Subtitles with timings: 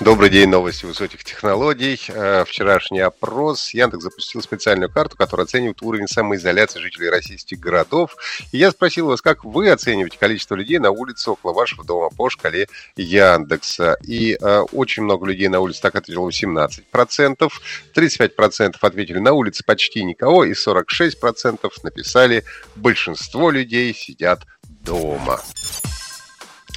[0.00, 2.00] Добрый день, новости высоких технологий.
[2.06, 3.74] Э, вчерашний опрос.
[3.74, 8.16] Яндекс запустил специальную карту, которая оценивает уровень самоизоляции жителей российских городов.
[8.52, 12.30] И я спросил вас, как вы оцениваете количество людей на улице около вашего дома по
[12.30, 13.96] шкале Яндекса.
[14.06, 17.50] И э, очень много людей на улице так ответило 18%.
[17.92, 20.44] 35% ответили на улице почти никого.
[20.44, 22.44] И 46% написали
[22.76, 24.46] большинство людей сидят
[24.84, 25.40] дома.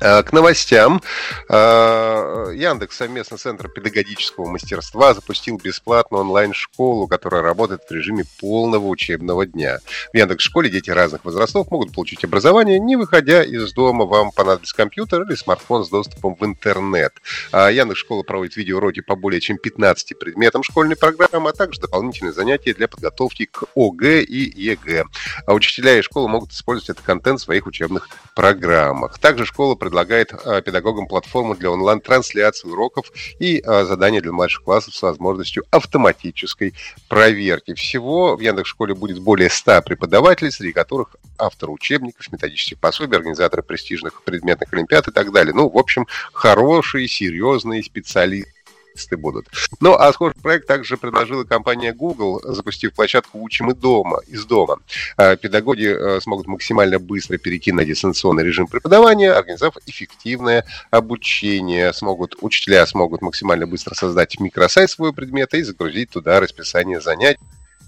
[0.00, 1.00] Э, к новостям.
[1.48, 8.86] Э, Яндекс совместно с Центром педагогического мастерства запустил бесплатную онлайн-школу, которая работает в режиме полного
[8.86, 9.78] учебного дня.
[10.12, 14.04] В Яндекс-школе дети разных возрастов могут получить образование, не выходя из дома.
[14.04, 17.12] Вам понадобится компьютер или смартфон с доступом в интернет.
[17.52, 22.74] А Яндекс-школа проводит видеоуроки по более чем 15 предметам школьной программы, а также дополнительные занятия
[22.74, 25.04] для подготовки к ОГЭ и ЕГЭ.
[25.46, 29.18] А учителя и школы могут использовать этот контент в своих учебных программах.
[29.18, 34.96] Также школа предлагает э, педагогам платформу для онлайн-трансляции уроков и э, задания для младших классов
[34.96, 36.74] с возможностью автоматической
[37.08, 37.72] проверки.
[37.74, 44.24] Всего в Яндекс-школе будет более 100 преподавателей, среди которых авторы учебников, методических пособий, организаторы престижных
[44.24, 45.54] предметных олимпиад и так далее.
[45.54, 48.55] Ну, в общем, хорошие, серьезные специалисты
[48.96, 49.46] специалисты будут.
[49.80, 54.78] Ну, а схожий проект также предложила компания Google, запустив площадку «Учим и дома», из дома.
[55.16, 61.92] А, педагоги э, смогут максимально быстро перейти на дистанционный режим преподавания, организовав эффективное обучение.
[61.92, 67.40] Смогут, учителя смогут максимально быстро создать микросайт своего предмета и загрузить туда расписание занятий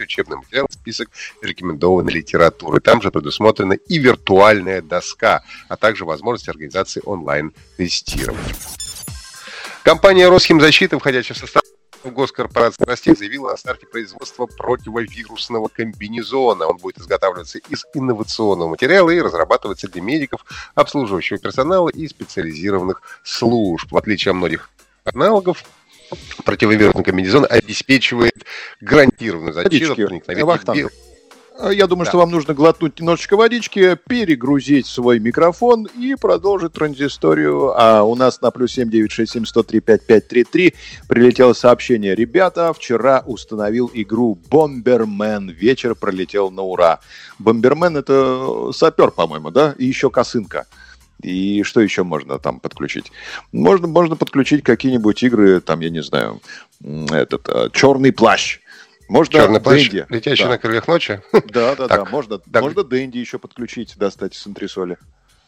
[0.00, 1.10] учебный материал, список
[1.42, 2.80] рекомендованной литературы.
[2.80, 8.81] Там же предусмотрена и виртуальная доска, а также возможность организации онлайн-тестирования.
[9.82, 11.62] Компания «Росхимзащита», входящая в состав
[12.04, 16.66] госкорпорации Ростех заявила о старте производства противовирусного комбинезона.
[16.66, 20.44] Он будет изготавливаться из инновационного материала и разрабатываться для медиков,
[20.74, 23.90] обслуживающего персонала и специализированных служб.
[23.90, 24.70] В отличие от многих
[25.04, 25.64] аналогов,
[26.44, 28.44] противовирусный комбинезон обеспечивает
[28.80, 30.90] гарантированную защиту от проникновения
[31.70, 32.10] я думаю, да.
[32.10, 37.72] что вам нужно глотнуть немножечко водички, перегрузить свой микрофон и продолжить транзисторию.
[37.76, 40.70] А у нас на плюс 7967
[41.08, 42.14] прилетело сообщение.
[42.14, 45.50] Ребята, вчера установил игру Бомбермен.
[45.50, 47.00] Вечер пролетел на ура.
[47.38, 49.74] Бомбермен это сапер, по-моему, да?
[49.78, 50.66] И еще косынка.
[51.22, 53.12] И что еще можно там подключить?
[53.52, 56.40] Можно, можно подключить какие-нибудь игры, там, я не знаю,
[56.82, 58.58] этот э, черный плащ
[59.08, 60.06] можно Черный плащ, Дэнди.
[60.08, 60.50] летящий да.
[60.50, 61.20] на крыльях ночи?
[61.32, 62.10] Да, да, так, да.
[62.10, 62.62] Можно, так.
[62.62, 64.98] можно Дэнди еще подключить, достать из антресоли.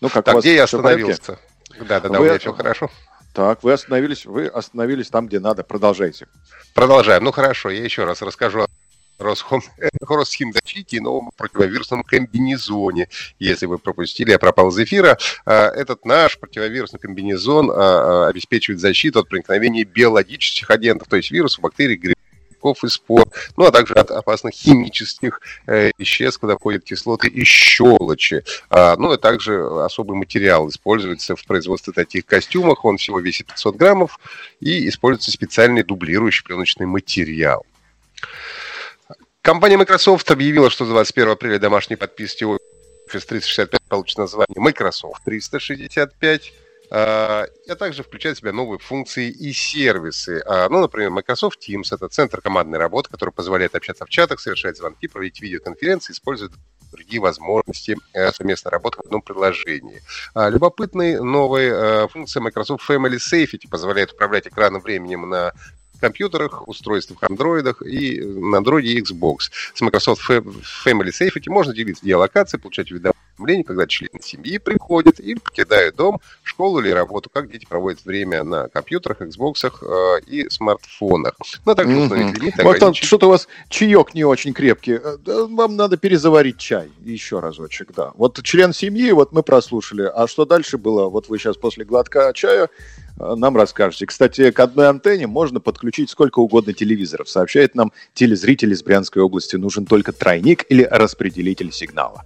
[0.00, 1.38] Ну, как так, где я остановился?
[1.80, 2.18] Да, да, да, вы...
[2.18, 2.90] у меня все хорошо.
[3.32, 5.62] Так, вы остановились, вы остановились там, где надо.
[5.62, 6.26] Продолжайте.
[6.74, 7.22] Продолжаем.
[7.22, 8.66] Ну хорошо, я еще раз расскажу о
[9.20, 9.62] Росхом,
[10.08, 13.08] Росхимзащите и новом противовирусном комбинезоне.
[13.38, 15.18] Если вы пропустили, я пропал из эфира.
[15.44, 21.30] А, этот наш противовирусный комбинезон а, а, обеспечивает защиту от проникновения биологических агентов, то есть
[21.30, 22.19] вирусов, бактерий, грибов
[22.60, 23.26] белков и спор,
[23.56, 28.44] ну а также от опасных химических э, веществ, куда входят кислоты и щелочи.
[28.68, 33.76] А, ну и также особый материал используется в производстве таких костюмах, он всего весит 500
[33.76, 34.18] граммов,
[34.60, 37.64] и используется специальный дублирующий пленочный материал.
[39.42, 46.52] Компания Microsoft объявила, что с 21 апреля домашние подписки Office 365 получат название Microsoft 365
[46.90, 47.46] а
[47.78, 50.42] также включает в себя новые функции и сервисы.
[50.44, 54.76] А, ну, например, Microsoft Teams– это центр командной работы, который позволяет общаться в чатах, совершать
[54.76, 56.52] звонки, проводить видеоконференции, использовать
[56.90, 60.02] другие возможности э, совместной работы в одном приложении.
[60.34, 65.52] А, любопытной новая функция Microsoft Family Safety позволяет управлять экраном временем на
[66.00, 69.50] компьютерах, устройствах андроидах и на андроиде и Xbox.
[69.74, 75.96] С Microsoft Family Safety можно делиться геолокацией, получать уведомления, когда члены семьи приходят или покидают
[75.96, 76.20] дом,
[76.60, 81.34] школу или работу, как дети проводят время на компьютерах, Xbox э, и смартфонах.
[81.64, 82.54] Ну, а также установить лимит.
[82.62, 85.00] Вот что-то у вас чаек не очень крепкий.
[85.02, 88.12] Э, вам надо перезаварить чай еще разочек, да.
[88.14, 90.02] Вот член семьи, вот мы прослушали.
[90.14, 91.08] А что дальше было?
[91.08, 92.68] Вот вы сейчас после глотка чая
[93.20, 94.06] Э, нам расскажете.
[94.06, 97.28] Кстати, к одной антенне можно подключить сколько угодно телевизоров.
[97.28, 99.56] Сообщает нам телезритель из Брянской области.
[99.56, 102.24] Нужен только тройник или распределитель сигнала.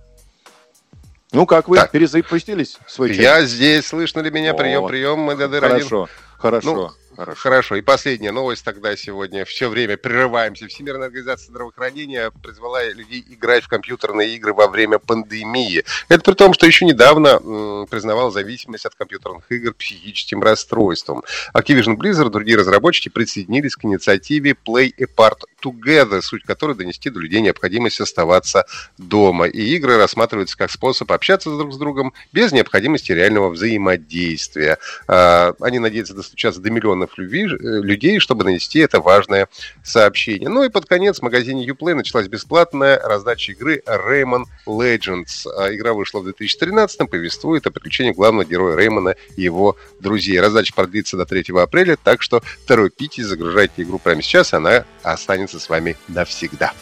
[1.35, 1.91] Ну как вы, так.
[1.91, 2.79] перезапустились?
[2.87, 4.55] Свой Я здесь, слышно ли меня?
[4.55, 6.09] Прием, прием, мы Хорошо,
[6.39, 6.75] хорошо.
[6.75, 7.41] Ну, Хорошо.
[7.41, 7.77] Хорошо.
[7.77, 9.45] И последняя новость тогда сегодня.
[9.45, 10.67] Все время прерываемся.
[10.67, 15.85] Всемирная организация здравоохранения призвала людей играть в компьютерные игры во время пандемии.
[16.09, 21.23] Это при том, что еще недавно м, признавал зависимость от компьютерных игр психическим расстройством.
[21.55, 27.11] Activision Blizzard и другие разработчики присоединились к инициативе Play a Part Together, суть которой донести
[27.11, 28.67] до людей необходимость оставаться
[28.99, 29.47] дома.
[29.47, 34.79] И игры рассматриваются как способ общаться друг с другом без необходимости реального взаимодействия.
[35.09, 39.49] А, они надеются достучаться до миллионов людей, чтобы нанести это важное
[39.83, 40.49] сообщение.
[40.49, 45.47] Ну и под конец в магазине Uplay началась бесплатная раздача игры Rayman Legends.
[45.57, 50.41] А, игра вышла в 2013-м, повествует о приключениях главного героя Реймона и его друзей.
[50.41, 55.69] Раздача продлится до 3 апреля, так что торопитесь, загружайте игру прямо сейчас, она останется с
[55.69, 56.73] вами навсегда.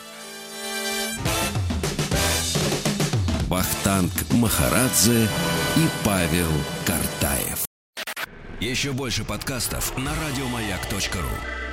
[3.49, 5.25] Вахтанг Махарадзе
[5.77, 6.51] и Павел
[6.87, 7.67] Картаев.
[8.61, 11.72] Еще больше подкастов на радиомаяк.ру